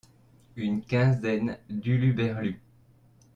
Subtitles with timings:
[0.55, 2.59] Une quinzaine d'huluberlus.